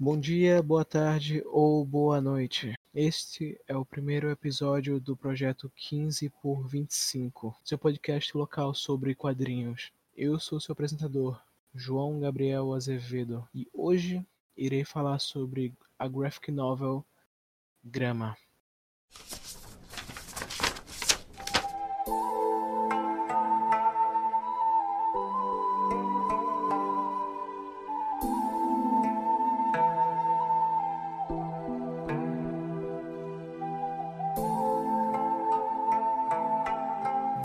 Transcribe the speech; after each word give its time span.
Bom 0.00 0.16
dia, 0.16 0.62
boa 0.62 0.84
tarde 0.84 1.42
ou 1.44 1.84
boa 1.84 2.20
noite. 2.20 2.78
Este 2.94 3.60
é 3.66 3.76
o 3.76 3.84
primeiro 3.84 4.30
episódio 4.30 5.00
do 5.00 5.16
projeto 5.16 5.68
15 5.74 6.28
por 6.40 6.68
25, 6.68 7.56
seu 7.64 7.76
podcast 7.76 8.36
local 8.36 8.72
sobre 8.74 9.12
quadrinhos. 9.12 9.90
Eu 10.16 10.38
sou 10.38 10.60
seu 10.60 10.72
apresentador, 10.72 11.42
João 11.74 12.20
Gabriel 12.20 12.74
Azevedo, 12.74 13.44
e 13.52 13.66
hoje 13.74 14.24
irei 14.56 14.84
falar 14.84 15.18
sobre 15.18 15.74
a 15.98 16.06
graphic 16.06 16.52
novel 16.52 17.04
Grama. 17.82 18.36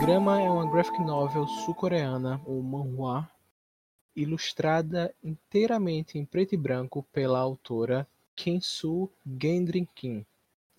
Grama 0.05 0.41
é 0.41 0.49
uma 0.49 0.69
graphic 0.69 1.01
novel 1.01 1.47
sul-coreana, 1.47 2.41
ou 2.45 2.61
manhwa, 2.61 3.25
ilustrada 4.13 5.15
inteiramente 5.23 6.17
em 6.17 6.25
preto 6.25 6.53
e 6.53 6.57
branco 6.57 7.03
pela 7.13 7.39
autora 7.39 8.05
Kim-soo 8.35 9.09
Gendrin-kim 9.25 10.25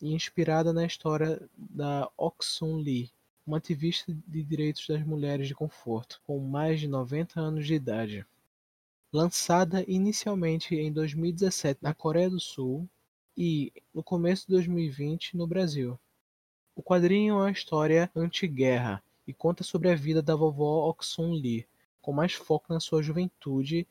e 0.02 0.12
inspirada 0.12 0.74
na 0.74 0.84
história 0.84 1.41
da 1.56 2.06
Ok-sun 2.19 2.77
Lee, 2.77 3.10
uma 3.47 3.56
ativista 3.56 4.14
de 4.27 4.42
direitos 4.42 4.87
das 4.87 5.02
mulheres 5.02 5.48
de 5.48 5.55
conforto, 5.55 6.20
com 6.27 6.38
mais 6.38 6.78
de 6.78 6.86
90 6.86 7.41
anos 7.41 7.66
de 7.66 7.72
idade. 7.72 8.27
Lançada 9.11 9.83
inicialmente 9.88 10.75
em 10.75 10.92
2017 10.92 11.78
na 11.80 11.95
Coreia 11.95 12.28
do 12.28 12.38
Sul 12.38 12.86
e 13.34 13.72
no 13.95 14.02
começo 14.02 14.47
de 14.47 14.52
2020 14.52 15.34
no 15.34 15.47
Brasil. 15.47 15.98
O 16.77 16.83
quadrinho 16.83 17.36
é 17.36 17.39
uma 17.39 17.50
história 17.50 18.11
anti-guerra 18.14 19.02
e 19.27 19.33
conta 19.33 19.64
sobre 19.64 19.91
a 19.91 19.94
vida 19.94 20.22
da 20.22 20.34
vovó 20.34 20.89
Oksun 20.89 21.33
Lee, 21.33 21.67
com 22.00 22.12
mais 22.12 22.34
foco 22.34 22.72
na 22.72 22.80
sua 22.80 23.03
juventude 23.03 23.86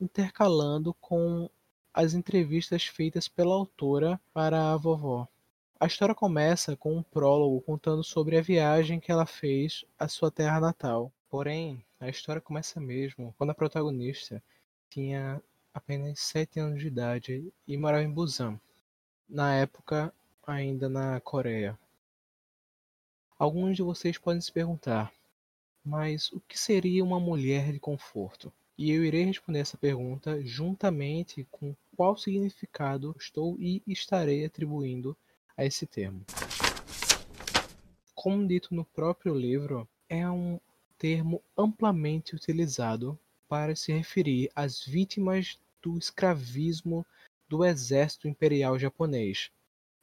intercalando 0.00 0.94
com 0.94 1.50
as 1.92 2.14
entrevistas 2.14 2.84
feitas 2.84 3.28
pela 3.28 3.54
autora 3.54 4.20
para 4.32 4.72
a 4.72 4.76
vovó. 4.76 5.28
A 5.78 5.86
história 5.86 6.14
começa 6.14 6.76
com 6.76 6.96
um 6.96 7.02
prólogo 7.02 7.60
contando 7.60 8.02
sobre 8.02 8.36
a 8.36 8.42
viagem 8.42 8.98
que 8.98 9.12
ela 9.12 9.26
fez 9.26 9.84
à 9.98 10.08
sua 10.08 10.30
terra 10.30 10.58
natal. 10.58 11.12
Porém, 11.28 11.84
a 12.00 12.08
história 12.08 12.40
começa 12.40 12.80
mesmo 12.80 13.34
quando 13.36 13.50
a 13.50 13.54
protagonista 13.54 14.42
tinha 14.88 15.42
apenas 15.72 16.18
7 16.20 16.58
anos 16.58 16.80
de 16.80 16.88
idade 16.88 17.52
e 17.66 17.76
morava 17.76 18.02
em 18.02 18.10
Busan, 18.10 18.58
na 19.28 19.54
época 19.54 20.12
ainda 20.46 20.88
na 20.88 21.20
Coreia. 21.20 21.78
Alguns 23.38 23.76
de 23.76 23.82
vocês 23.82 24.18
podem 24.18 24.40
se 24.40 24.50
perguntar: 24.50 25.12
mas 25.84 26.32
o 26.32 26.40
que 26.40 26.58
seria 26.58 27.04
uma 27.04 27.20
mulher 27.20 27.72
de 27.72 27.78
conforto? 27.78 28.52
E 28.76 28.90
eu 28.90 29.04
irei 29.04 29.24
responder 29.24 29.60
essa 29.60 29.76
pergunta 29.76 30.40
juntamente 30.44 31.46
com 31.50 31.74
qual 31.96 32.16
significado 32.16 33.14
estou 33.16 33.56
e 33.60 33.80
estarei 33.86 34.44
atribuindo 34.44 35.16
a 35.56 35.64
esse 35.64 35.86
termo. 35.86 36.24
Como 38.12 38.46
dito 38.46 38.74
no 38.74 38.84
próprio 38.84 39.34
livro, 39.34 39.88
é 40.08 40.28
um 40.28 40.58
termo 40.98 41.40
amplamente 41.56 42.34
utilizado 42.34 43.16
para 43.48 43.76
se 43.76 43.92
referir 43.92 44.50
às 44.54 44.84
vítimas 44.84 45.60
do 45.80 45.96
escravismo 45.96 47.06
do 47.48 47.64
exército 47.64 48.26
imperial 48.26 48.78
japonês, 48.78 49.50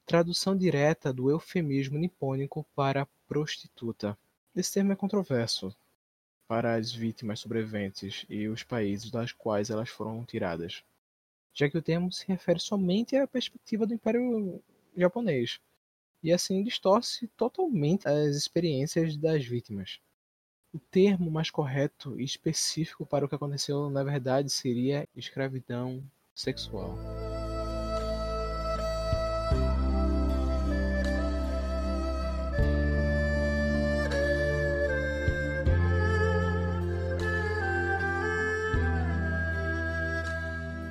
tradução 0.06 0.56
direta 0.56 1.12
do 1.12 1.30
eufemismo 1.32 1.98
nipônico 1.98 2.66
para 2.76 3.08
prostituta. 3.28 4.18
Esse 4.56 4.74
termo 4.74 4.92
é 4.92 4.96
controverso 4.96 5.76
para 6.48 6.76
as 6.76 6.94
vítimas 6.94 7.40
sobreviventes 7.40 8.26
e 8.30 8.48
os 8.48 8.62
países 8.62 9.10
das 9.10 9.32
quais 9.32 9.70
elas 9.70 9.90
foram 9.90 10.24
tiradas, 10.24 10.84
já 11.54 11.68
que 11.68 11.78
o 11.78 11.82
termo 11.82 12.12
se 12.12 12.26
refere 12.28 12.60
somente 12.60 13.16
à 13.16 13.28
perspectiva 13.28 13.88
do 13.88 13.96
Império 13.96 14.62
japonês 14.96 15.60
e 16.22 16.32
assim 16.32 16.64
distorce 16.64 17.28
totalmente 17.30 18.08
as 18.08 18.36
experiências 18.36 19.18
das 19.18 19.44
vítimas. 19.44 20.00
O 20.72 20.80
termo 20.80 21.32
mais 21.32 21.50
correto 21.50 22.20
e 22.20 22.24
específico 22.24 23.06
para 23.06 23.26
o 23.26 23.30
que 23.30 23.36
aconteceu 23.36 23.90
na 23.90 24.04
verdade 24.04 24.50
seria 24.50 25.08
escravidão 25.16 26.04
sexual. 26.36 26.96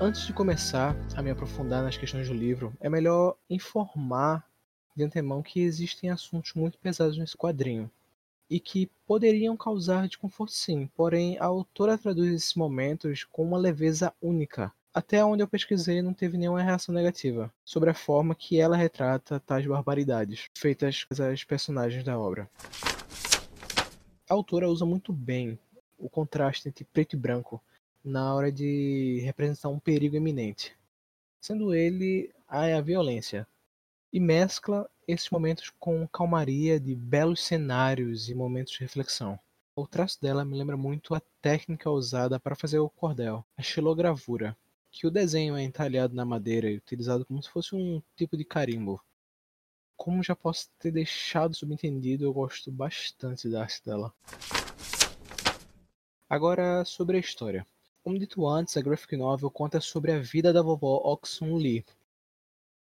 Antes 0.04 0.26
de 0.26 0.34
começar 0.34 0.94
a 1.16 1.22
me 1.22 1.30
aprofundar 1.30 1.82
nas 1.82 1.96
questões 1.96 2.28
do 2.28 2.34
livro, 2.34 2.74
é 2.78 2.90
melhor 2.90 3.38
informar 3.48 4.46
de 4.94 5.02
antemão 5.02 5.42
que 5.42 5.60
existem 5.60 6.10
assuntos 6.10 6.52
muito 6.52 6.76
pesados 6.76 7.16
nesse 7.16 7.34
quadrinho 7.34 7.90
e 8.50 8.60
que 8.60 8.90
poderiam 9.06 9.56
causar 9.56 10.06
desconforto 10.06 10.52
sim, 10.52 10.90
porém 10.94 11.38
a 11.38 11.46
autora 11.46 11.96
traduz 11.96 12.34
esses 12.34 12.54
momentos 12.54 13.24
com 13.24 13.44
uma 13.44 13.56
leveza 13.56 14.12
única. 14.20 14.70
Até 14.92 15.24
onde 15.24 15.42
eu 15.42 15.48
pesquisei 15.48 16.02
não 16.02 16.12
teve 16.12 16.36
nenhuma 16.36 16.60
reação 16.60 16.94
negativa 16.94 17.50
sobre 17.64 17.88
a 17.88 17.94
forma 17.94 18.34
que 18.34 18.60
ela 18.60 18.76
retrata 18.76 19.40
tais 19.40 19.66
barbaridades 19.66 20.50
feitas 20.54 21.06
às 21.18 21.44
personagens 21.44 22.04
da 22.04 22.18
obra. 22.18 22.50
A 24.28 24.34
autora 24.34 24.68
usa 24.68 24.84
muito 24.84 25.14
bem 25.14 25.58
o 25.98 26.10
contraste 26.10 26.68
entre 26.68 26.84
preto 26.84 27.14
e 27.14 27.18
branco 27.18 27.58
na 28.04 28.34
hora 28.34 28.52
de 28.52 29.20
representar 29.24 29.70
um 29.70 29.78
perigo 29.78 30.14
iminente, 30.14 30.76
sendo 31.40 31.74
ele 31.74 32.30
a 32.46 32.80
violência, 32.82 33.46
e 34.12 34.20
mescla 34.20 34.88
esses 35.08 35.30
momentos 35.30 35.72
com 35.80 36.06
calmaria 36.06 36.78
de 36.78 36.94
belos 36.94 37.42
cenários 37.42 38.28
e 38.28 38.34
momentos 38.34 38.74
de 38.74 38.80
reflexão. 38.80 39.38
O 39.74 39.88
traço 39.88 40.20
dela 40.20 40.44
me 40.44 40.56
lembra 40.56 40.76
muito 40.76 41.14
a 41.14 41.22
técnica 41.42 41.90
usada 41.90 42.38
para 42.38 42.54
fazer 42.54 42.78
o 42.78 42.88
cordel, 42.88 43.44
a 43.56 43.62
xilogravura, 43.62 44.56
que 44.90 45.06
o 45.06 45.10
desenho 45.10 45.56
é 45.56 45.62
entalhado 45.62 46.14
na 46.14 46.24
madeira 46.24 46.70
e 46.70 46.76
utilizado 46.76 47.24
como 47.24 47.42
se 47.42 47.50
fosse 47.50 47.74
um 47.74 48.00
tipo 48.14 48.36
de 48.36 48.44
carimbo. 48.44 49.02
Como 49.96 50.22
já 50.22 50.36
posso 50.36 50.68
ter 50.78 50.92
deixado 50.92 51.54
subentendido, 51.54 52.24
eu 52.24 52.32
gosto 52.32 52.70
bastante 52.70 53.48
da 53.48 53.62
arte 53.62 53.84
dela. 53.84 54.14
Agora 56.28 56.84
sobre 56.84 57.16
a 57.16 57.20
história. 57.20 57.66
Como 58.04 58.18
dito 58.18 58.46
antes, 58.46 58.76
a 58.76 58.82
graphic 58.82 59.16
novel 59.16 59.50
conta 59.50 59.80
sobre 59.80 60.12
a 60.12 60.18
vida 60.18 60.52
da 60.52 60.60
vovó 60.60 61.00
Oksun 61.10 61.56
Lee, 61.56 61.86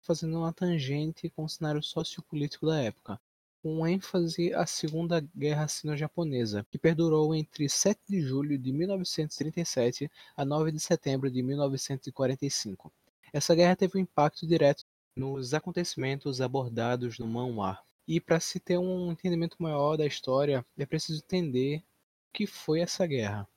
fazendo 0.01 0.37
uma 0.37 0.53
tangente 0.53 1.31
com 1.31 1.45
o 1.45 1.49
cenário 1.49 1.81
sociopolítico 1.81 2.67
da 2.67 2.79
época, 2.79 3.19
com 3.63 3.87
ênfase 3.87 4.53
à 4.53 4.67
Segunda 4.67 5.19
Guerra 5.35 5.67
Sino-Japonesa, 5.67 6.63
que 6.69 6.77
perdurou 6.77 7.33
entre 7.33 7.67
7 7.67 7.99
de 8.07 8.21
julho 8.21 8.55
de 8.55 8.71
1937 8.71 10.11
a 10.37 10.45
9 10.45 10.71
de 10.73 10.79
setembro 10.79 11.31
de 11.31 11.41
1945. 11.41 12.93
Essa 13.33 13.55
guerra 13.55 13.75
teve 13.75 13.97
um 13.97 14.01
impacto 14.01 14.45
direto 14.45 14.85
nos 15.15 15.55
acontecimentos 15.55 16.39
abordados 16.39 17.17
no 17.17 17.25
manhwa. 17.25 17.79
E 18.07 18.21
para 18.21 18.39
se 18.39 18.59
ter 18.59 18.77
um 18.77 19.11
entendimento 19.11 19.55
maior 19.57 19.97
da 19.97 20.05
história, 20.05 20.63
é 20.77 20.85
preciso 20.85 21.23
entender 21.25 21.79
o 21.79 21.83
que 22.31 22.45
foi 22.45 22.81
essa 22.81 23.07
guerra. 23.07 23.49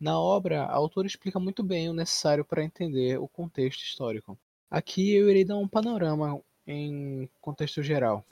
Na 0.00 0.18
obra, 0.18 0.62
a 0.62 0.72
autora 0.72 1.06
explica 1.06 1.38
muito 1.38 1.62
bem 1.62 1.90
o 1.90 1.92
necessário 1.92 2.42
para 2.42 2.64
entender 2.64 3.20
o 3.20 3.28
contexto 3.28 3.82
histórico. 3.82 4.38
Aqui 4.70 5.12
eu 5.12 5.28
irei 5.28 5.44
dar 5.44 5.58
um 5.58 5.68
panorama 5.68 6.40
em 6.66 7.28
contexto 7.38 7.82
geral. 7.82 8.24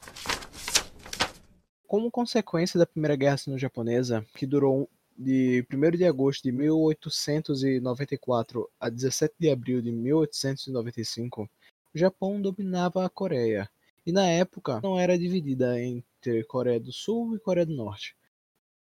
Como 1.87 2.11
consequência 2.11 2.79
da 2.79 2.87
Primeira 2.87 3.17
Guerra 3.17 3.37
Sino-Japonesa, 3.37 4.25
que 4.35 4.47
durou 4.47 4.89
de 5.15 5.63
1 5.71 5.91
de 5.91 6.07
agosto 6.07 6.45
de 6.45 6.53
1894 6.53 8.67
a 8.81 8.89
17 8.89 9.35
de 9.39 9.51
abril 9.51 9.83
de 9.83 9.93
1895, 9.93 11.51
o 11.95 11.99
Japão 11.99 12.41
dominava 12.41 13.05
a 13.05 13.11
Coreia, 13.11 13.69
e 14.07 14.13
na 14.13 14.27
época 14.27 14.81
não 14.83 14.99
era 14.99 15.19
dividida 15.19 15.79
entre 15.79 16.45
Coreia 16.45 16.81
do 16.81 16.93
Sul 16.93 17.37
e 17.37 17.41
Coreia 17.41 17.67
do 17.67 17.77
Norte. 17.77 18.17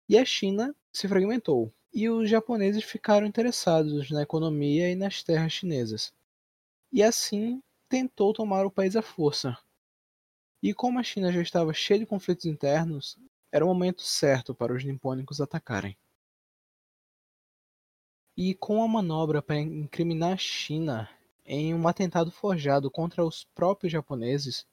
E 0.09 0.17
a 0.17 0.25
China 0.25 0.75
se 0.91 1.07
fragmentou, 1.07 1.71
e 1.93 2.09
os 2.09 2.29
japoneses 2.29 2.83
ficaram 2.83 3.27
interessados 3.27 4.09
na 4.09 4.23
economia 4.23 4.89
e 4.89 4.95
nas 4.95 5.21
terras 5.21 5.53
chinesas. 5.53 6.11
E 6.91 7.03
assim 7.03 7.61
tentou 7.87 8.33
tomar 8.33 8.65
o 8.65 8.71
país 8.71 8.95
à 8.95 9.01
força. 9.01 9.55
E 10.61 10.73
como 10.73 10.97
a 10.97 11.03
China 11.03 11.31
já 11.31 11.41
estava 11.41 11.73
cheia 11.73 11.99
de 11.99 12.05
conflitos 12.05 12.45
internos, 12.45 13.17
era 13.51 13.63
o 13.63 13.67
momento 13.67 14.01
certo 14.01 14.55
para 14.55 14.73
os 14.73 14.83
nipônicos 14.83 15.39
atacarem. 15.39 15.95
E 18.35 18.55
com 18.55 18.83
a 18.83 18.87
manobra 18.87 19.43
para 19.43 19.59
incriminar 19.59 20.33
a 20.33 20.37
China 20.37 21.07
em 21.45 21.75
um 21.75 21.87
atentado 21.87 22.31
forjado 22.31 22.89
contra 22.89 23.23
os 23.23 23.43
próprios 23.53 23.91
japoneses. 23.91 24.65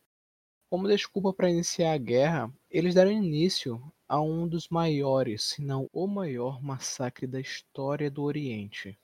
Como 0.70 0.88
desculpa 0.88 1.32
para 1.32 1.50
iniciar 1.50 1.92
a 1.92 1.98
guerra, 1.98 2.50
eles 2.70 2.94
deram 2.94 3.10
início 3.10 3.82
a 4.10 4.20
um 4.20 4.48
dos 4.48 4.68
maiores, 4.68 5.44
se 5.44 5.62
não 5.62 5.88
o 5.92 6.04
maior 6.08 6.60
massacre 6.60 7.28
da 7.28 7.40
história 7.40 8.10
do 8.10 8.24
Oriente. 8.24 8.98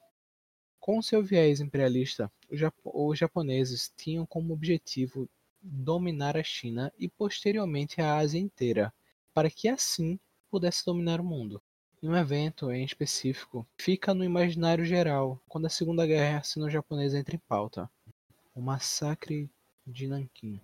Com 0.81 1.01
seu 1.01 1.23
viés 1.23 1.61
imperialista, 1.61 2.29
os 2.51 3.17
japoneses 3.17 3.93
tinham 3.97 4.27
como 4.27 4.53
objetivo 4.53 5.31
dominar 5.63 6.37
a 6.37 6.43
China 6.43 6.93
e 6.99 7.09
posteriormente 7.09 8.01
a 8.01 8.17
Ásia 8.17 8.41
inteira, 8.41 8.93
para 9.33 9.49
que 9.49 9.69
assim 9.69 10.19
pudesse 10.51 10.85
dominar 10.85 11.21
o 11.21 11.25
mundo. 11.25 11.63
Um 12.03 12.17
evento 12.17 12.73
em 12.73 12.85
específico 12.85 13.65
fica 13.79 14.13
no 14.13 14.25
imaginário 14.25 14.85
geral 14.85 15.41
quando 15.49 15.67
a 15.67 15.71
Segunda 15.71 16.05
Guerra 16.05 16.43
Sino-Japonesa 16.43 17.17
entra 17.17 17.37
em 17.37 17.41
pauta: 17.47 17.89
o 18.53 18.61
Massacre 18.61 19.49
de 19.87 20.09
Nanquim. 20.09 20.61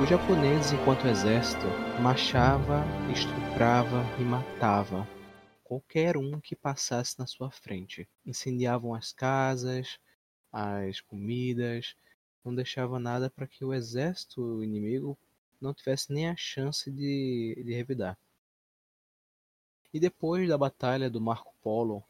Os 0.00 0.08
japoneses, 0.08 0.70
enquanto 0.70 1.08
exército, 1.08 1.66
marchava, 2.00 2.84
estuprava 3.12 4.04
e 4.20 4.22
matava 4.22 5.04
qualquer 5.64 6.16
um 6.16 6.40
que 6.40 6.54
passasse 6.54 7.18
na 7.18 7.26
sua 7.26 7.50
frente. 7.50 8.08
Incendiavam 8.24 8.94
as 8.94 9.12
casas, 9.12 9.98
as 10.52 11.00
comidas, 11.00 11.96
não 12.44 12.54
deixava 12.54 13.00
nada 13.00 13.28
para 13.28 13.48
que 13.48 13.64
o 13.64 13.74
exército 13.74 14.62
inimigo 14.62 15.18
não 15.60 15.74
tivesse 15.74 16.12
nem 16.12 16.28
a 16.28 16.36
chance 16.36 16.88
de, 16.92 17.60
de 17.66 17.74
revidar. 17.74 18.16
E 19.92 19.98
depois 19.98 20.48
da 20.48 20.56
batalha 20.56 21.10
do 21.10 21.20
Marco 21.20 21.52
Polo, 21.60 22.04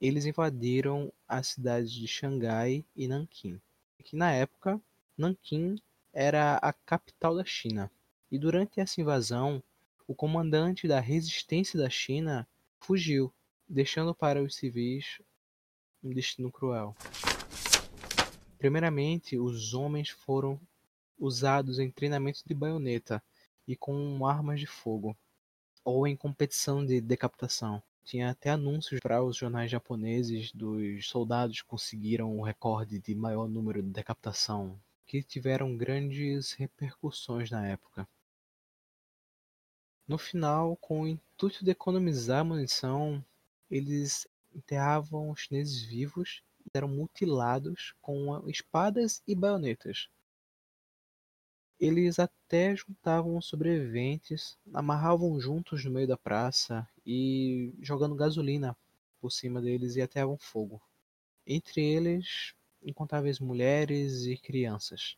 eles 0.00 0.24
invadiram 0.24 1.12
as 1.28 1.48
cidades 1.48 1.92
de 1.92 2.08
Xangai 2.08 2.86
e 2.96 3.06
Nanquim, 3.06 3.60
que 4.02 4.16
na 4.16 4.32
época 4.32 4.80
Nanquim 5.16 5.76
era 6.20 6.56
a 6.56 6.72
capital 6.72 7.36
da 7.36 7.44
China. 7.44 7.88
E 8.28 8.40
durante 8.40 8.80
essa 8.80 9.00
invasão, 9.00 9.62
o 10.04 10.16
comandante 10.16 10.88
da 10.88 10.98
resistência 10.98 11.78
da 11.78 11.88
China 11.88 12.44
fugiu, 12.80 13.32
deixando 13.68 14.12
para 14.12 14.42
os 14.42 14.56
civis 14.56 15.22
um 16.02 16.12
destino 16.12 16.50
cruel. 16.50 16.96
Primeiramente, 18.58 19.38
os 19.38 19.74
homens 19.74 20.10
foram 20.10 20.60
usados 21.16 21.78
em 21.78 21.88
treinamento 21.88 22.42
de 22.44 22.52
baioneta 22.52 23.22
e 23.64 23.76
com 23.76 24.26
armas 24.26 24.58
de 24.58 24.66
fogo, 24.66 25.16
ou 25.84 26.04
em 26.04 26.16
competição 26.16 26.84
de 26.84 27.00
decapitação. 27.00 27.80
Tinha 28.02 28.30
até 28.30 28.50
anúncios 28.50 28.98
para 28.98 29.22
os 29.22 29.36
jornais 29.36 29.70
japoneses 29.70 30.50
dos 30.50 31.08
soldados 31.08 31.62
conseguiram 31.62 32.36
o 32.36 32.42
recorde 32.42 32.98
de 32.98 33.14
maior 33.14 33.48
número 33.48 33.80
de 33.80 33.90
decapitação 33.90 34.80
que 35.08 35.22
tiveram 35.22 35.74
grandes 35.74 36.52
repercussões 36.52 37.50
na 37.50 37.66
época. 37.66 38.06
No 40.06 40.18
final, 40.18 40.76
com 40.76 41.00
o 41.00 41.08
intuito 41.08 41.64
de 41.64 41.70
economizar 41.70 42.44
munição, 42.44 43.24
eles 43.70 44.28
enterravam 44.54 45.30
os 45.30 45.40
chineses 45.40 45.82
vivos 45.82 46.42
e 46.66 46.76
eram 46.76 46.88
mutilados 46.88 47.94
com 48.02 48.46
espadas 48.50 49.22
e 49.26 49.34
baionetas. 49.34 50.10
Eles 51.80 52.18
até 52.18 52.76
juntavam 52.76 53.38
os 53.38 53.46
sobreviventes, 53.46 54.58
amarravam 54.74 55.40
juntos 55.40 55.82
no 55.86 55.90
meio 55.90 56.06
da 56.06 56.18
praça 56.18 56.86
e 57.06 57.72
jogando 57.80 58.14
gasolina 58.14 58.76
por 59.18 59.30
cima 59.30 59.62
deles 59.62 59.96
e 59.96 60.02
ateavam 60.02 60.36
fogo. 60.36 60.82
Entre 61.46 61.82
eles 61.82 62.54
incontáveis 62.82 63.38
mulheres 63.40 64.24
e 64.24 64.36
crianças. 64.36 65.16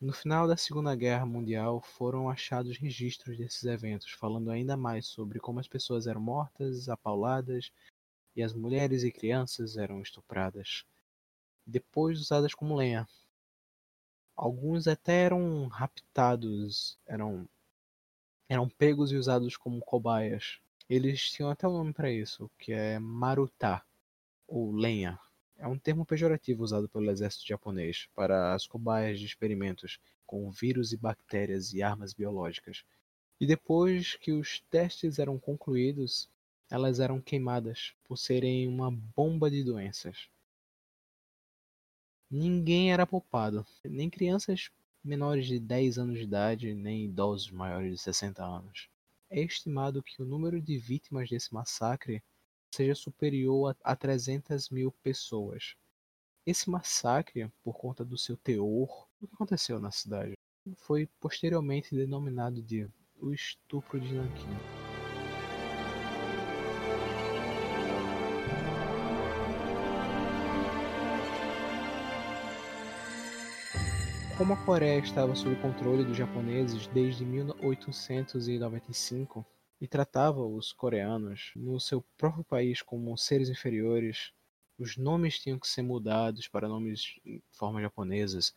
No 0.00 0.12
final 0.12 0.48
da 0.48 0.56
Segunda 0.56 0.94
Guerra 0.96 1.26
Mundial 1.26 1.82
foram 1.82 2.30
achados 2.30 2.78
registros 2.78 3.36
desses 3.36 3.64
eventos, 3.64 4.10
falando 4.12 4.50
ainda 4.50 4.76
mais 4.76 5.06
sobre 5.06 5.38
como 5.38 5.60
as 5.60 5.68
pessoas 5.68 6.06
eram 6.06 6.20
mortas, 6.20 6.88
apauladas 6.88 7.70
e 8.34 8.42
as 8.42 8.54
mulheres 8.54 9.02
e 9.02 9.12
crianças 9.12 9.76
eram 9.76 10.00
estupradas, 10.00 10.84
depois 11.66 12.18
usadas 12.18 12.54
como 12.54 12.76
lenha. 12.76 13.06
Alguns 14.34 14.88
até 14.88 15.24
eram 15.24 15.66
raptados, 15.68 16.98
eram 17.06 17.46
eram 18.48 18.68
pegos 18.68 19.12
e 19.12 19.16
usados 19.16 19.56
como 19.56 19.80
cobaias. 19.80 20.60
Eles 20.88 21.30
tinham 21.30 21.50
até 21.50 21.68
um 21.68 21.72
nome 21.72 21.92
para 21.92 22.10
isso, 22.10 22.50
que 22.58 22.72
é 22.72 22.98
marutá, 22.98 23.84
ou 24.48 24.72
lenha 24.72 25.20
é 25.60 25.68
um 25.68 25.78
termo 25.78 26.06
pejorativo 26.06 26.64
usado 26.64 26.88
pelo 26.88 27.10
exército 27.10 27.46
japonês 27.46 28.08
para 28.14 28.54
as 28.54 28.66
cobaias 28.66 29.20
de 29.20 29.26
experimentos 29.26 30.00
com 30.26 30.50
vírus 30.50 30.92
e 30.92 30.96
bactérias 30.96 31.74
e 31.74 31.82
armas 31.82 32.14
biológicas. 32.14 32.82
E 33.38 33.46
depois 33.46 34.16
que 34.16 34.32
os 34.32 34.60
testes 34.70 35.18
eram 35.18 35.38
concluídos, 35.38 36.30
elas 36.70 36.98
eram 36.98 37.20
queimadas 37.20 37.94
por 38.04 38.16
serem 38.16 38.66
uma 38.68 38.90
bomba 38.90 39.50
de 39.50 39.62
doenças. 39.62 40.28
Ninguém 42.30 42.92
era 42.92 43.06
poupado, 43.06 43.66
nem 43.84 44.08
crianças 44.08 44.70
menores 45.02 45.46
de 45.46 45.58
10 45.58 45.98
anos 45.98 46.18
de 46.18 46.24
idade, 46.24 46.74
nem 46.74 47.04
idosos 47.04 47.50
maiores 47.50 47.92
de 47.92 47.98
60 47.98 48.42
anos. 48.42 48.88
É 49.28 49.40
estimado 49.40 50.02
que 50.02 50.22
o 50.22 50.24
número 50.24 50.60
de 50.60 50.78
vítimas 50.78 51.28
desse 51.28 51.52
massacre 51.52 52.22
seja 52.70 52.94
superior 52.94 53.76
a 53.82 53.96
300 53.96 54.70
mil 54.70 54.92
pessoas. 55.02 55.74
Esse 56.46 56.70
massacre, 56.70 57.50
por 57.62 57.76
conta 57.76 58.04
do 58.04 58.16
seu 58.16 58.36
teor, 58.36 59.08
o 59.20 59.26
que 59.26 59.34
aconteceu 59.34 59.80
na 59.80 59.90
cidade, 59.90 60.34
foi 60.76 61.08
posteriormente 61.18 61.92
denominado 61.94 62.62
de 62.62 62.88
o 63.20 63.32
estupro 63.32 63.98
de 64.00 64.14
Nanquim. 64.14 64.46
Como 74.38 74.54
a 74.54 74.64
Coreia 74.64 75.00
estava 75.00 75.34
sob 75.34 75.54
controle 75.56 76.02
dos 76.02 76.16
japoneses 76.16 76.86
desde 76.86 77.26
1895, 77.26 79.44
e 79.80 79.88
tratava 79.88 80.44
os 80.44 80.72
coreanos 80.72 81.52
no 81.56 81.80
seu 81.80 82.04
próprio 82.16 82.44
país 82.44 82.82
como 82.82 83.16
seres 83.16 83.48
inferiores. 83.48 84.32
Os 84.78 84.96
nomes 84.96 85.38
tinham 85.38 85.58
que 85.58 85.68
ser 85.68 85.82
mudados 85.82 86.46
para 86.48 86.68
nomes 86.68 87.18
em 87.24 87.42
formas 87.50 87.82
japonesas, 87.82 88.54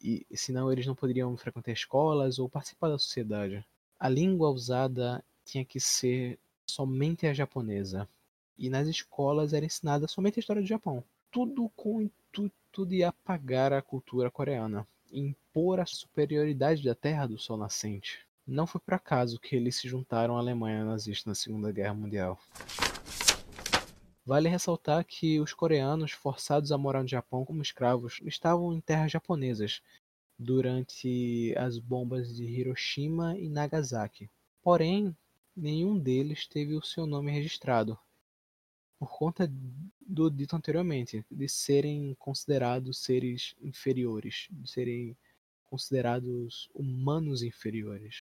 e 0.00 0.26
senão 0.34 0.72
eles 0.72 0.86
não 0.86 0.94
poderiam 0.94 1.36
frequentar 1.36 1.72
escolas 1.72 2.38
ou 2.38 2.48
participar 2.48 2.88
da 2.88 2.98
sociedade. 2.98 3.64
A 3.98 4.08
língua 4.08 4.50
usada 4.50 5.24
tinha 5.44 5.64
que 5.64 5.78
ser 5.78 6.38
somente 6.66 7.26
a 7.26 7.32
japonesa, 7.32 8.08
e 8.58 8.68
nas 8.68 8.88
escolas 8.88 9.52
era 9.52 9.66
ensinada 9.66 10.08
somente 10.08 10.38
a 10.38 10.40
história 10.40 10.62
do 10.62 10.68
Japão. 10.68 11.04
Tudo 11.30 11.68
com 11.76 11.96
o 11.96 12.02
intuito 12.02 12.86
de 12.86 13.04
apagar 13.04 13.72
a 13.72 13.82
cultura 13.82 14.30
coreana, 14.30 14.86
impor 15.10 15.80
a 15.80 15.86
superioridade 15.86 16.82
da 16.82 16.94
terra 16.94 17.26
do 17.26 17.38
sol 17.38 17.56
nascente. 17.56 18.26
Não 18.46 18.66
foi 18.66 18.80
por 18.80 18.94
acaso 18.94 19.38
que 19.38 19.54
eles 19.54 19.76
se 19.76 19.88
juntaram 19.88 20.36
à 20.36 20.40
Alemanha 20.40 20.84
nazista 20.84 21.30
na 21.30 21.34
Segunda 21.34 21.70
Guerra 21.70 21.94
Mundial. 21.94 22.38
Vale 24.24 24.48
ressaltar 24.48 25.04
que 25.04 25.40
os 25.40 25.52
coreanos 25.52 26.12
forçados 26.12 26.72
a 26.72 26.78
morar 26.78 27.02
no 27.02 27.08
Japão 27.08 27.44
como 27.44 27.62
escravos 27.62 28.20
estavam 28.24 28.72
em 28.72 28.80
terras 28.80 29.12
japonesas 29.12 29.80
durante 30.38 31.54
as 31.56 31.78
bombas 31.78 32.34
de 32.34 32.44
Hiroshima 32.44 33.38
e 33.38 33.48
Nagasaki. 33.48 34.28
Porém, 34.62 35.16
nenhum 35.56 35.98
deles 35.98 36.46
teve 36.46 36.74
o 36.74 36.82
seu 36.82 37.06
nome 37.06 37.30
registrado, 37.30 37.98
por 38.98 39.10
conta 39.10 39.50
do 40.00 40.30
dito 40.30 40.54
anteriormente, 40.54 41.24
de 41.30 41.48
serem 41.48 42.14
considerados 42.18 42.98
seres 42.98 43.54
inferiores, 43.60 44.46
de 44.50 44.70
serem 44.70 45.16
considerados 45.64 46.68
humanos 46.72 47.42
inferiores. 47.42 48.21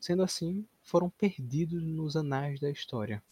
Sendo 0.00 0.22
assim, 0.22 0.66
foram 0.82 1.10
perdidos 1.10 1.82
nos 1.82 2.16
anais 2.16 2.60
da 2.60 2.70
história. 2.70 3.22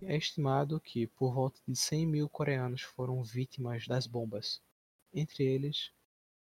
É 0.00 0.16
estimado 0.16 0.80
que 0.80 1.06
por 1.06 1.34
volta 1.34 1.60
de 1.68 1.76
100 1.76 2.06
mil 2.06 2.28
coreanos 2.28 2.82
foram 2.82 3.22
vítimas 3.22 3.86
das 3.86 4.06
bombas. 4.06 4.60
Entre 5.14 5.44
eles, 5.44 5.92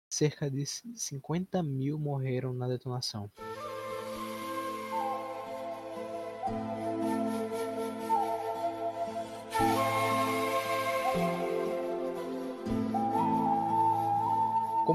cerca 0.10 0.50
de 0.50 0.66
50 0.66 1.64
mil 1.64 1.98
morreram 1.98 2.54
na 2.54 2.68
detonação. 2.68 3.32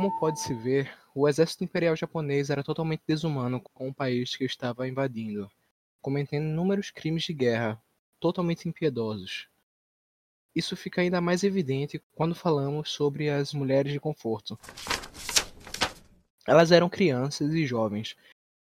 Como 0.03 0.19
pode-se 0.19 0.53
ver, 0.53 0.93
o 1.15 1.29
exército 1.29 1.63
imperial 1.63 1.95
japonês 1.95 2.51
era 2.51 2.65
totalmente 2.65 3.05
desumano 3.07 3.61
com 3.61 3.89
o 3.89 3.95
país 3.95 4.35
que 4.35 4.43
estava 4.43 4.89
invadindo, 4.89 5.49
cometendo 6.01 6.43
inúmeros 6.43 6.91
crimes 6.91 7.23
de 7.23 7.33
guerra, 7.33 7.81
totalmente 8.19 8.69
impiedosos. 8.69 9.47
Isso 10.53 10.77
fica 10.77 11.03
ainda 11.03 11.21
mais 11.21 11.45
evidente 11.45 12.03
quando 12.17 12.35
falamos 12.35 12.91
sobre 12.91 13.31
as 13.31 13.55
mulheres 13.55 13.93
de 13.93 14.01
conforto. 14.01 14.59
Elas 16.49 16.73
eram 16.73 16.89
crianças 16.89 17.55
e 17.55 17.65
jovens 17.65 18.17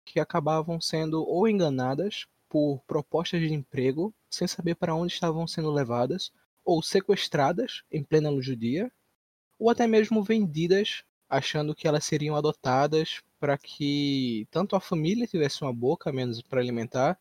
que 0.04 0.20
acabavam 0.20 0.78
sendo 0.78 1.26
ou 1.26 1.48
enganadas 1.48 2.26
por 2.50 2.82
propostas 2.86 3.40
de 3.40 3.54
emprego 3.54 4.12
sem 4.28 4.46
saber 4.46 4.74
para 4.74 4.94
onde 4.94 5.14
estavam 5.14 5.46
sendo 5.46 5.70
levadas, 5.70 6.30
ou 6.62 6.82
sequestradas 6.82 7.82
em 7.90 8.04
plena 8.04 8.28
luz 8.28 8.44
do 8.44 8.54
dia, 8.54 8.92
ou 9.58 9.70
até 9.70 9.86
mesmo 9.86 10.22
vendidas 10.22 11.02
achando 11.30 11.74
que 11.74 11.86
elas 11.86 12.04
seriam 12.04 12.36
adotadas 12.36 13.20
para 13.38 13.56
que 13.56 14.46
tanto 14.50 14.76
a 14.76 14.80
família 14.80 15.26
tivesse 15.26 15.62
uma 15.62 15.72
boca 15.72 16.12
menos 16.12 16.42
para 16.42 16.60
alimentar, 16.60 17.18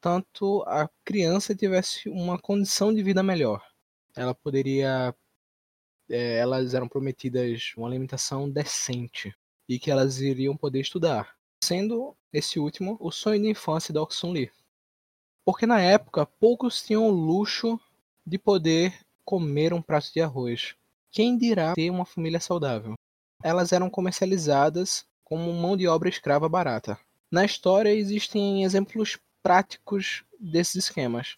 tanto 0.00 0.62
a 0.66 0.88
criança 1.04 1.54
tivesse 1.54 2.08
uma 2.08 2.38
condição 2.38 2.92
de 2.92 3.02
vida 3.02 3.22
melhor. 3.22 3.62
Ela 4.14 4.34
poderia 4.34 5.14
é, 6.08 6.38
elas 6.38 6.74
eram 6.74 6.88
prometidas 6.88 7.72
uma 7.76 7.88
alimentação 7.88 8.50
decente 8.50 9.34
e 9.68 9.78
que 9.78 9.90
elas 9.90 10.20
iriam 10.20 10.56
poder 10.56 10.80
estudar, 10.80 11.36
sendo 11.62 12.16
esse 12.32 12.58
último 12.58 12.96
o 13.00 13.10
sonho 13.10 13.40
de 13.40 13.48
infância 13.48 13.92
da 13.92 14.02
Oxun 14.02 14.32
Lee. 14.32 14.50
Porque 15.44 15.66
na 15.66 15.80
época 15.80 16.26
poucos 16.26 16.82
tinham 16.82 17.08
o 17.08 17.10
luxo 17.10 17.80
de 18.24 18.38
poder 18.38 18.94
comer 19.24 19.72
um 19.72 19.82
prato 19.82 20.12
de 20.12 20.20
arroz. 20.20 20.74
Quem 21.10 21.36
dirá 21.36 21.74
ter 21.74 21.90
uma 21.90 22.04
família 22.04 22.40
saudável? 22.40 22.95
Elas 23.46 23.70
eram 23.70 23.88
comercializadas 23.88 25.06
como 25.22 25.52
mão 25.52 25.76
de 25.76 25.86
obra 25.86 26.08
escrava 26.08 26.48
barata. 26.48 26.98
Na 27.30 27.44
história 27.44 27.94
existem 27.94 28.64
exemplos 28.64 29.20
práticos 29.40 30.24
desses 30.40 30.74
esquemas. 30.74 31.36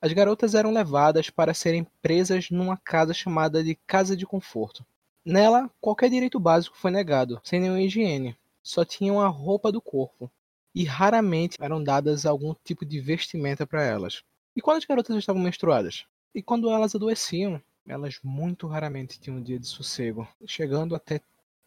As 0.00 0.10
garotas 0.14 0.54
eram 0.54 0.72
levadas 0.72 1.28
para 1.28 1.52
serem 1.52 1.86
presas 2.00 2.48
numa 2.48 2.78
casa 2.78 3.12
chamada 3.12 3.62
de 3.62 3.74
Casa 3.86 4.16
de 4.16 4.24
Conforto. 4.24 4.86
Nela, 5.22 5.70
qualquer 5.78 6.08
direito 6.08 6.40
básico 6.40 6.78
foi 6.78 6.90
negado, 6.90 7.38
sem 7.44 7.60
nenhuma 7.60 7.82
higiene. 7.82 8.34
Só 8.62 8.86
tinham 8.86 9.20
a 9.20 9.28
roupa 9.28 9.70
do 9.70 9.82
corpo. 9.82 10.30
E 10.74 10.82
raramente 10.82 11.58
eram 11.60 11.84
dadas 11.84 12.24
algum 12.24 12.54
tipo 12.64 12.86
de 12.86 13.00
vestimenta 13.00 13.66
para 13.66 13.84
elas. 13.84 14.22
E 14.56 14.62
quando 14.62 14.78
as 14.78 14.86
garotas 14.86 15.14
estavam 15.14 15.42
menstruadas? 15.42 16.06
E 16.34 16.42
quando 16.42 16.70
elas 16.70 16.94
adoeciam? 16.94 17.60
Elas 17.86 18.18
muito 18.22 18.66
raramente 18.66 19.20
tinham 19.20 19.38
um 19.38 19.42
dia 19.42 19.58
de 19.58 19.66
sossego, 19.66 20.26
chegando 20.46 20.94
até 20.94 21.20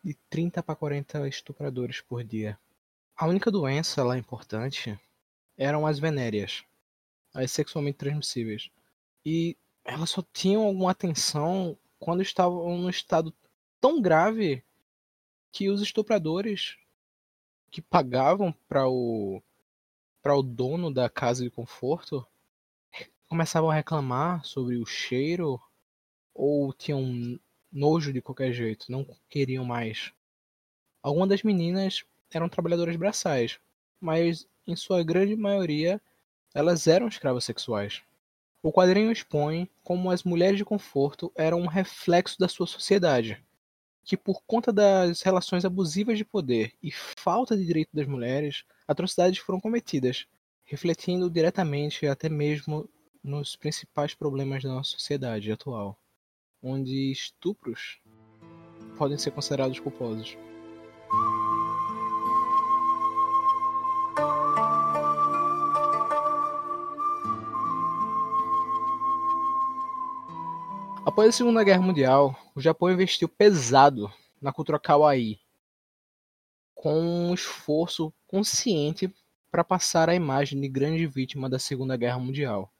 de 0.03 0.13
30 0.29 0.63
para 0.63 0.75
40 0.75 1.27
estupradores 1.27 2.01
por 2.01 2.23
dia. 2.23 2.57
A 3.15 3.27
única 3.27 3.51
doença 3.51 4.03
lá 4.03 4.17
importante 4.17 4.99
eram 5.57 5.85
as 5.85 5.99
venéreas, 5.99 6.63
as 7.33 7.51
sexualmente 7.51 7.97
transmissíveis. 7.97 8.69
E 9.25 9.57
elas 9.83 10.09
só 10.09 10.23
tinham 10.33 10.63
alguma 10.63 10.91
atenção 10.91 11.77
quando 11.99 12.21
estavam 12.21 12.77
num 12.77 12.89
estado 12.89 13.33
tão 13.81 14.01
grave 14.01 14.63
que 15.51 15.69
os 15.69 15.81
estupradores 15.81 16.77
que 17.71 17.81
pagavam 17.81 18.53
para 18.67 18.87
o 18.87 19.41
para 20.21 20.35
o 20.35 20.41
dono 20.41 20.91
da 20.91 21.07
casa 21.07 21.43
de 21.43 21.51
conforto 21.51 22.25
começavam 23.27 23.69
a 23.69 23.75
reclamar 23.75 24.43
sobre 24.43 24.77
o 24.77 24.85
cheiro 24.85 25.61
ou 26.35 26.73
tinham 26.73 27.39
nojo 27.71 28.11
de 28.11 28.21
qualquer 28.21 28.51
jeito, 28.51 28.91
não 28.91 29.07
queriam 29.29 29.63
mais. 29.63 30.11
Algumas 31.01 31.29
das 31.29 31.43
meninas 31.43 32.03
eram 32.31 32.49
trabalhadoras 32.49 32.97
braçais, 32.97 33.57
mas 33.99 34.47
em 34.67 34.75
sua 34.75 35.01
grande 35.03 35.35
maioria 35.35 36.01
elas 36.53 36.87
eram 36.87 37.07
escravas 37.07 37.45
sexuais. 37.45 38.01
O 38.61 38.71
quadrinho 38.71 39.11
expõe 39.11 39.69
como 39.83 40.09
as 40.11 40.23
mulheres 40.23 40.57
de 40.57 40.65
conforto 40.65 41.31
eram 41.35 41.61
um 41.61 41.67
reflexo 41.67 42.37
da 42.39 42.47
sua 42.47 42.65
sociedade, 42.65 43.41
que 44.03 44.17
por 44.17 44.41
conta 44.45 44.73
das 44.73 45.21
relações 45.21 45.65
abusivas 45.65 46.17
de 46.17 46.25
poder 46.25 46.73
e 46.81 46.91
falta 46.91 47.55
de 47.55 47.65
direito 47.65 47.89
das 47.93 48.07
mulheres, 48.07 48.63
atrocidades 48.87 49.39
foram 49.39 49.59
cometidas, 49.59 50.25
refletindo 50.63 51.29
diretamente 51.29 52.07
até 52.07 52.27
mesmo 52.27 52.89
nos 53.23 53.55
principais 53.55 54.13
problemas 54.13 54.63
da 54.63 54.69
nossa 54.69 54.91
sociedade 54.91 55.51
atual, 55.51 55.99
onde 56.65 57.11
estupros 57.11 58.01
podem 58.97 59.19
ser 59.19 59.29
considerados 59.29 59.79
culposos. 59.79 60.35
Após 71.05 71.29
a 71.29 71.31
Segunda 71.31 71.63
Guerra 71.63 71.81
Mundial, 71.81 72.35
o 72.55 72.59
Japão 72.59 72.91
investiu 72.91 73.29
pesado 73.29 74.11
na 74.41 74.51
cultura 74.51 74.79
kawaii, 74.79 75.39
com 76.73 76.99
um 76.99 77.33
esforço 77.33 78.11
consciente 78.27 79.13
para 79.51 79.63
passar 79.63 80.09
a 80.09 80.15
imagem 80.15 80.59
de 80.59 80.67
grande 80.67 81.05
vítima 81.05 81.47
da 81.47 81.59
Segunda 81.59 81.95
Guerra 81.95 82.19
Mundial. 82.19 82.74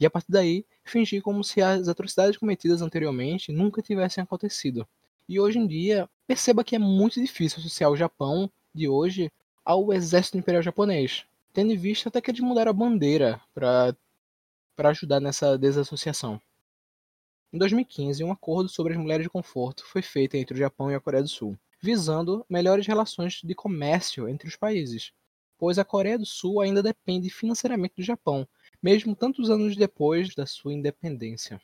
E 0.00 0.06
a 0.06 0.10
partir 0.10 0.32
daí, 0.32 0.64
fingir 0.84 1.22
como 1.22 1.44
se 1.44 1.62
as 1.62 1.88
atrocidades 1.88 2.36
cometidas 2.36 2.82
anteriormente 2.82 3.52
nunca 3.52 3.82
tivessem 3.82 4.22
acontecido. 4.22 4.86
E 5.28 5.38
hoje 5.38 5.58
em 5.58 5.66
dia, 5.66 6.08
perceba 6.26 6.64
que 6.64 6.74
é 6.74 6.78
muito 6.78 7.20
difícil 7.20 7.60
associar 7.60 7.90
o 7.90 7.96
Japão 7.96 8.50
de 8.74 8.88
hoje 8.88 9.30
ao 9.64 9.92
exército 9.92 10.36
imperial 10.38 10.62
japonês, 10.62 11.24
tendo 11.52 11.72
em 11.72 11.76
vista 11.76 12.08
até 12.08 12.20
que 12.20 12.30
eles 12.30 12.40
mudaram 12.40 12.70
a 12.70 12.74
bandeira 12.74 13.40
para 13.54 13.94
ajudar 14.88 15.20
nessa 15.20 15.56
desassociação. 15.56 16.40
Em 17.52 17.58
2015, 17.58 18.24
um 18.24 18.32
acordo 18.32 18.68
sobre 18.68 18.94
as 18.94 18.98
mulheres 18.98 19.24
de 19.24 19.30
conforto 19.30 19.84
foi 19.84 20.02
feito 20.02 20.36
entre 20.36 20.54
o 20.54 20.58
Japão 20.58 20.90
e 20.90 20.94
a 20.94 21.00
Coreia 21.00 21.22
do 21.22 21.28
Sul, 21.28 21.56
visando 21.80 22.44
melhores 22.48 22.86
relações 22.86 23.40
de 23.44 23.54
comércio 23.54 24.28
entre 24.28 24.48
os 24.48 24.56
países, 24.56 25.12
pois 25.58 25.78
a 25.78 25.84
Coreia 25.84 26.18
do 26.18 26.26
Sul 26.26 26.60
ainda 26.60 26.82
depende 26.82 27.28
financeiramente 27.30 27.94
do 27.96 28.02
Japão, 28.02 28.48
mesmo 28.82 29.14
tantos 29.14 29.48
anos 29.48 29.76
depois 29.76 30.34
da 30.34 30.44
sua 30.44 30.74
independência. 30.74 31.60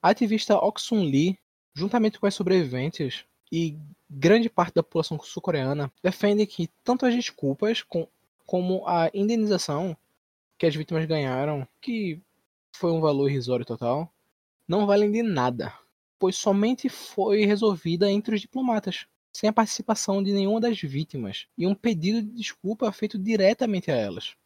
A 0.00 0.10
ativista 0.10 0.56
Oksun 0.56 1.02
Lee, 1.02 1.38
juntamente 1.74 2.18
com 2.18 2.26
as 2.26 2.34
sobreviventes 2.34 3.24
e 3.52 3.76
grande 4.08 4.48
parte 4.48 4.74
da 4.74 4.82
população 4.82 5.18
sul-coreana, 5.20 5.92
defende 6.02 6.46
que 6.46 6.70
tanto 6.84 7.04
as 7.04 7.14
desculpas 7.14 7.84
como 8.46 8.86
a 8.86 9.10
indenização 9.12 9.96
que 10.56 10.66
as 10.66 10.74
vítimas 10.74 11.04
ganharam, 11.06 11.66
que 11.80 12.20
foi 12.72 12.92
um 12.92 13.00
valor 13.00 13.28
irrisório 13.28 13.64
total, 13.64 14.12
não 14.68 14.86
valem 14.86 15.10
de 15.10 15.22
nada, 15.22 15.72
pois 16.18 16.36
somente 16.36 16.88
foi 16.88 17.44
resolvida 17.44 18.10
entre 18.10 18.34
os 18.34 18.40
diplomatas, 18.40 19.06
sem 19.32 19.48
a 19.48 19.52
participação 19.52 20.22
de 20.22 20.32
nenhuma 20.32 20.60
das 20.60 20.80
vítimas, 20.80 21.46
e 21.56 21.66
um 21.66 21.74
pedido 21.74 22.22
de 22.22 22.30
desculpa 22.32 22.90
feito 22.92 23.18
diretamente 23.18 23.90
a 23.90 23.96
elas. 23.96 24.36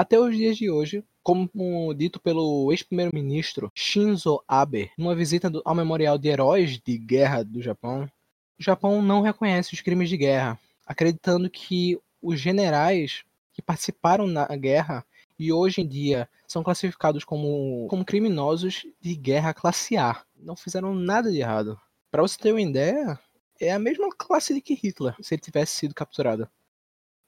Até 0.00 0.18
os 0.18 0.34
dias 0.34 0.56
de 0.56 0.70
hoje, 0.70 1.04
como 1.22 1.92
dito 1.92 2.18
pelo 2.18 2.72
ex-primeiro-ministro 2.72 3.70
Shinzo 3.74 4.42
Abe, 4.48 4.90
numa 4.96 5.14
visita 5.14 5.52
ao 5.62 5.74
Memorial 5.74 6.16
de 6.16 6.26
Heróis 6.26 6.80
de 6.80 6.96
Guerra 6.96 7.42
do 7.42 7.60
Japão, 7.60 8.10
o 8.58 8.62
Japão 8.62 9.02
não 9.02 9.20
reconhece 9.20 9.74
os 9.74 9.82
crimes 9.82 10.08
de 10.08 10.16
guerra, 10.16 10.58
acreditando 10.86 11.50
que 11.50 12.00
os 12.22 12.40
generais 12.40 13.24
que 13.52 13.60
participaram 13.60 14.26
na 14.26 14.46
guerra 14.56 15.04
e 15.38 15.52
hoje 15.52 15.82
em 15.82 15.86
dia 15.86 16.26
são 16.48 16.62
classificados 16.62 17.22
como, 17.22 17.86
como 17.90 18.02
criminosos 18.02 18.86
de 19.02 19.14
guerra 19.14 19.52
classe 19.52 19.98
A. 19.98 20.24
Não 20.34 20.56
fizeram 20.56 20.94
nada 20.94 21.30
de 21.30 21.40
errado. 21.40 21.78
Para 22.10 22.22
você 22.22 22.38
ter 22.38 22.52
uma 22.52 22.62
ideia, 22.62 23.20
é 23.60 23.70
a 23.70 23.78
mesma 23.78 24.08
classe 24.16 24.54
de 24.54 24.62
que 24.62 24.72
Hitler, 24.72 25.14
se 25.20 25.34
ele 25.34 25.42
tivesse 25.42 25.74
sido 25.74 25.94
capturado. 25.94 26.48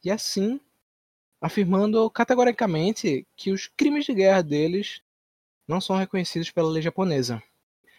E 0.02 0.10
assim, 0.10 0.58
afirmando 1.42 2.08
categoricamente 2.08 3.26
que 3.34 3.50
os 3.50 3.66
crimes 3.66 4.04
de 4.04 4.14
guerra 4.14 4.42
deles 4.42 5.02
não 5.66 5.80
são 5.80 5.96
reconhecidos 5.96 6.52
pela 6.52 6.70
lei 6.70 6.80
japonesa. 6.80 7.42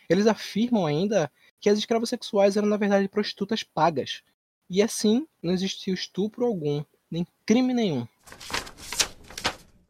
Eles 0.09 0.27
afirmam 0.27 0.85
ainda 0.85 1.29
que 1.59 1.69
as 1.69 1.77
escravas 1.77 2.07
sexuais 2.07 2.55
eram 2.55 2.69
na 2.69 2.77
verdade 2.77 3.09
prostitutas 3.09 3.61
pagas. 3.61 4.23
E 4.69 4.81
assim, 4.81 5.27
não 5.41 5.51
existiu 5.51 5.93
estupro 5.93 6.45
algum, 6.45 6.85
nem 7.11 7.27
crime 7.45 7.73
nenhum. 7.73 8.07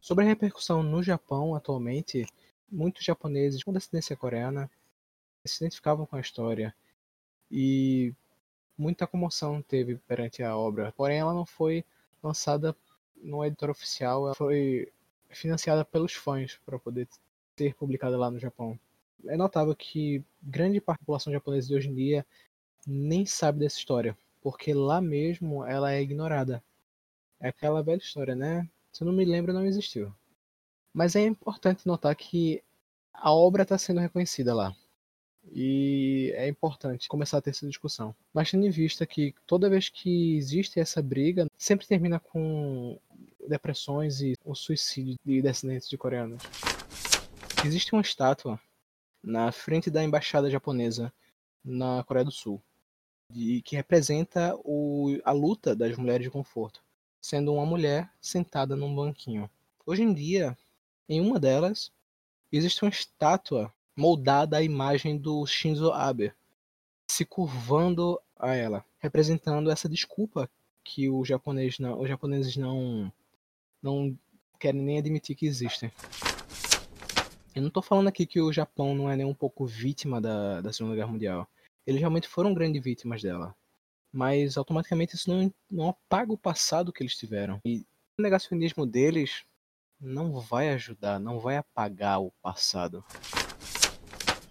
Sobre 0.00 0.24
a 0.24 0.28
repercussão 0.28 0.82
no 0.82 1.00
Japão 1.00 1.54
atualmente, 1.54 2.26
muitos 2.68 3.04
japoneses 3.04 3.62
com 3.62 3.72
descendência 3.72 4.16
coreana 4.16 4.68
se 5.44 5.62
identificavam 5.62 6.06
com 6.06 6.16
a 6.16 6.20
história 6.20 6.74
e 7.48 8.12
muita 8.76 9.06
comoção 9.06 9.62
teve 9.62 9.94
perante 10.08 10.42
a 10.42 10.56
obra. 10.56 10.92
Porém, 10.96 11.18
ela 11.18 11.32
não 11.32 11.46
foi 11.46 11.84
lançada 12.20 12.74
no 13.22 13.44
editor 13.44 13.70
oficial, 13.70 14.26
ela 14.26 14.34
foi 14.34 14.88
financiada 15.30 15.84
pelos 15.84 16.12
fãs 16.12 16.58
para 16.64 16.78
poder 16.78 17.08
ser 17.56 17.74
publicada 17.74 18.16
lá 18.16 18.30
no 18.30 18.38
Japão. 18.38 18.78
É 19.26 19.36
notável 19.36 19.74
que 19.74 20.22
grande 20.42 20.80
parte 20.80 21.00
da 21.00 21.04
população 21.04 21.32
japonesa 21.32 21.68
de 21.68 21.74
hoje 21.74 21.88
em 21.88 21.94
dia 21.94 22.26
nem 22.86 23.24
sabe 23.24 23.60
dessa 23.60 23.78
história, 23.78 24.16
porque 24.42 24.74
lá 24.74 25.00
mesmo 25.00 25.64
ela 25.64 25.92
é 25.92 26.02
ignorada. 26.02 26.62
É 27.40 27.48
aquela 27.48 27.82
velha 27.82 27.98
história, 27.98 28.34
né? 28.34 28.68
Se 28.92 29.02
eu 29.02 29.06
não 29.06 29.12
me 29.12 29.24
lembro, 29.24 29.52
não 29.52 29.64
existiu. 29.64 30.14
Mas 30.92 31.16
é 31.16 31.20
importante 31.20 31.86
notar 31.86 32.14
que 32.14 32.62
a 33.12 33.32
obra 33.32 33.62
está 33.62 33.78
sendo 33.78 34.00
reconhecida 34.00 34.54
lá. 34.54 34.74
E 35.52 36.32
é 36.36 36.48
importante 36.48 37.08
começar 37.08 37.38
a 37.38 37.42
ter 37.42 37.50
essa 37.50 37.66
discussão. 37.66 38.14
Mas 38.32 38.50
tendo 38.50 38.66
em 38.66 38.70
vista 38.70 39.06
que 39.06 39.34
toda 39.46 39.70
vez 39.70 39.88
que 39.88 40.36
existe 40.36 40.80
essa 40.80 41.02
briga, 41.02 41.46
sempre 41.56 41.86
termina 41.86 42.18
com 42.18 42.98
depressões 43.46 44.20
e 44.20 44.34
o 44.44 44.54
suicídio 44.54 45.16
de 45.24 45.42
descendentes 45.42 45.88
de 45.88 45.98
coreanos. 45.98 46.42
Existe 47.64 47.92
uma 47.92 48.02
estátua 48.02 48.58
na 49.22 49.50
frente 49.52 49.90
da 49.90 50.02
embaixada 50.02 50.50
japonesa 50.50 51.12
na 51.64 52.04
Coreia 52.04 52.24
do 52.24 52.30
Sul, 52.30 52.62
de, 53.30 53.62
que 53.62 53.76
representa 53.76 54.54
o, 54.64 55.18
a 55.24 55.32
luta 55.32 55.74
das 55.74 55.96
mulheres 55.96 56.24
de 56.24 56.30
conforto, 56.30 56.82
sendo 57.20 57.54
uma 57.54 57.64
mulher 57.64 58.10
sentada 58.20 58.76
num 58.76 58.94
banquinho. 58.94 59.48
Hoje 59.86 60.02
em 60.02 60.12
dia, 60.12 60.56
em 61.08 61.20
uma 61.20 61.40
delas, 61.40 61.90
existe 62.52 62.84
uma 62.84 62.90
estátua 62.90 63.72
moldada 63.96 64.56
à 64.58 64.62
imagem 64.62 65.16
do 65.16 65.46
Shinzo 65.46 65.92
Abe, 65.92 66.32
se 67.10 67.24
curvando 67.24 68.20
a 68.36 68.54
ela, 68.54 68.84
representando 68.98 69.70
essa 69.70 69.88
desculpa 69.88 70.50
que 70.82 71.08
o 71.08 71.24
japonês 71.24 71.78
não, 71.78 72.00
os 72.00 72.08
japoneses 72.08 72.56
não 72.56 73.12
não 73.82 74.16
querem 74.58 74.80
nem 74.80 74.98
admitir 74.98 75.36
que 75.36 75.46
existem. 75.46 75.92
Eu 77.54 77.62
não 77.62 77.68
estou 77.68 77.82
falando 77.82 78.08
aqui 78.08 78.26
que 78.26 78.40
o 78.40 78.52
Japão 78.52 78.94
não 78.94 79.10
é 79.10 79.16
nem 79.16 79.26
um 79.26 79.34
pouco 79.34 79.66
vítima 79.66 80.20
da, 80.20 80.60
da 80.60 80.72
Segunda 80.72 80.96
Guerra 80.96 81.12
Mundial. 81.12 81.48
Eles 81.86 82.00
realmente 82.00 82.26
foram 82.26 82.54
grandes 82.54 82.82
vítimas 82.82 83.22
dela. 83.22 83.54
Mas 84.12 84.56
automaticamente 84.56 85.14
isso 85.14 85.30
não, 85.30 85.52
não 85.70 85.88
apaga 85.90 86.32
o 86.32 86.38
passado 86.38 86.92
que 86.92 87.02
eles 87.02 87.16
tiveram. 87.16 87.60
E 87.64 87.84
o 88.18 88.22
negacionismo 88.22 88.86
deles 88.86 89.44
não 90.00 90.40
vai 90.40 90.70
ajudar, 90.70 91.20
não 91.20 91.38
vai 91.38 91.56
apagar 91.56 92.20
o 92.20 92.32
passado. 92.42 93.04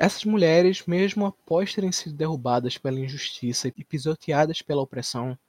Essas 0.04 0.26
mulheres, 0.26 0.86
mesmo 0.86 1.26
após 1.26 1.74
terem 1.74 1.90
sido 1.90 2.14
derrubadas 2.14 2.78
pela 2.78 3.00
injustiça 3.00 3.70
e 3.70 3.86
pisoteadas 3.86 4.62
pela 4.62 4.82
opressão, 4.82 5.40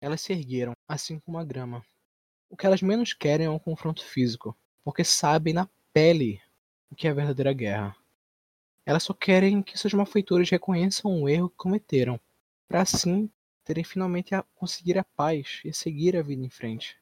elas 0.00 0.20
se 0.20 0.32
ergueram, 0.32 0.74
assim 0.86 1.18
como 1.18 1.38
a 1.38 1.44
grama. 1.44 1.84
O 2.48 2.56
que 2.56 2.66
elas 2.66 2.80
menos 2.80 3.12
querem 3.12 3.46
é 3.46 3.50
um 3.50 3.58
confronto 3.58 4.04
físico, 4.04 4.56
porque 4.84 5.02
sabem 5.02 5.52
na 5.52 5.68
pele 5.92 6.40
o 6.88 6.94
que 6.94 7.08
é 7.08 7.10
a 7.10 7.14
verdadeira 7.14 7.52
guerra. 7.52 7.96
Elas 8.86 9.02
só 9.02 9.12
querem 9.12 9.60
que 9.60 9.76
seus 9.76 9.92
malfeitores 9.92 10.48
reconheçam 10.48 11.20
o 11.20 11.28
erro 11.28 11.50
que 11.50 11.56
cometeram, 11.56 12.20
para 12.68 12.80
assim 12.80 13.28
terem 13.64 13.82
finalmente 13.82 14.36
a 14.36 14.44
conseguir 14.54 14.98
a 14.98 15.04
paz 15.16 15.62
e 15.64 15.72
seguir 15.72 16.16
a 16.16 16.22
vida 16.22 16.46
em 16.46 16.48
frente. 16.48 16.96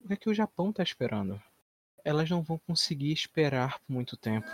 O 0.00 0.08
que 0.08 0.14
é 0.14 0.16
que 0.16 0.30
o 0.30 0.34
Japão 0.34 0.70
está 0.70 0.82
esperando? 0.82 1.38
Elas 2.02 2.30
não 2.30 2.42
vão 2.42 2.56
conseguir 2.66 3.12
esperar 3.12 3.78
por 3.80 3.92
muito 3.92 4.16
tempo. 4.16 4.48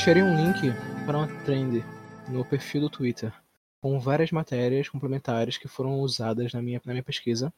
Deixarei 0.00 0.22
um 0.22 0.34
link 0.34 0.72
para 1.04 1.18
uma 1.18 1.44
trend 1.44 1.84
no 2.26 2.42
perfil 2.42 2.80
do 2.80 2.88
Twitter, 2.88 3.34
com 3.82 4.00
várias 4.00 4.32
matérias 4.32 4.88
complementares 4.88 5.58
que 5.58 5.68
foram 5.68 6.00
usadas 6.00 6.54
na 6.54 6.62
minha, 6.62 6.80
na 6.86 6.94
minha 6.94 7.02
pesquisa 7.02 7.52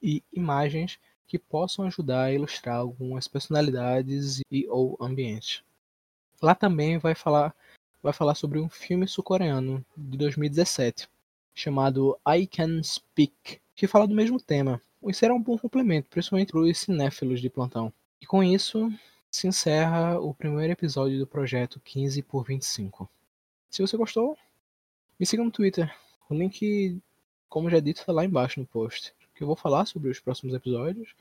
e 0.00 0.22
imagens 0.32 0.96
que 1.26 1.40
possam 1.40 1.84
ajudar 1.84 2.22
a 2.22 2.32
ilustrar 2.32 2.76
algumas 2.76 3.26
personalidades 3.26 4.42
e 4.48 4.64
ou 4.68 4.96
ambientes. 5.00 5.64
Lá 6.40 6.54
também 6.54 6.98
vai 6.98 7.16
falar, 7.16 7.52
vai 8.00 8.12
falar 8.12 8.36
sobre 8.36 8.60
um 8.60 8.68
filme 8.68 9.08
sul-coreano 9.08 9.84
de 9.96 10.16
2017 10.18 11.08
chamado 11.52 12.16
I 12.28 12.46
Can 12.46 12.80
Speak, 12.84 13.60
que 13.74 13.88
fala 13.88 14.06
do 14.06 14.14
mesmo 14.14 14.38
tema. 14.38 14.80
Isso 15.02 15.18
será 15.18 15.34
um 15.34 15.42
bom 15.42 15.58
complemento, 15.58 16.08
principalmente 16.10 16.52
para 16.52 16.60
os 16.60 16.78
cinéfilos 16.78 17.40
de 17.40 17.50
plantão. 17.50 17.92
E 18.20 18.24
com 18.26 18.40
isso, 18.40 18.88
se 19.36 19.46
encerra 19.46 20.18
o 20.18 20.32
primeiro 20.32 20.72
episódio 20.72 21.18
do 21.18 21.26
projeto 21.26 21.78
15 21.80 22.22
por 22.22 22.42
25. 22.42 23.08
Se 23.68 23.82
você 23.82 23.94
gostou, 23.94 24.36
me 25.20 25.26
siga 25.26 25.44
no 25.44 25.50
Twitter. 25.50 25.94
O 26.30 26.34
link, 26.34 26.98
como 27.46 27.68
já 27.68 27.78
dito, 27.78 28.00
está 28.00 28.12
lá 28.12 28.24
embaixo 28.24 28.58
no 28.58 28.66
post. 28.66 29.14
Que 29.34 29.42
eu 29.42 29.46
vou 29.46 29.54
falar 29.54 29.84
sobre 29.84 30.08
os 30.08 30.18
próximos 30.18 30.54
episódios. 30.54 31.14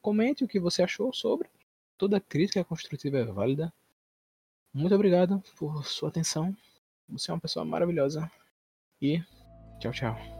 Comente 0.00 0.44
o 0.44 0.48
que 0.48 0.60
você 0.60 0.84
achou 0.84 1.12
sobre. 1.12 1.48
Toda 1.98 2.20
crítica 2.20 2.62
construtiva 2.62 3.18
é 3.18 3.24
válida. 3.24 3.72
Muito 4.72 4.94
obrigado 4.94 5.42
por 5.58 5.84
sua 5.84 6.08
atenção. 6.08 6.56
Você 7.08 7.32
é 7.32 7.34
uma 7.34 7.40
pessoa 7.40 7.64
maravilhosa. 7.64 8.30
E 9.02 9.20
tchau, 9.80 9.90
tchau. 9.90 10.39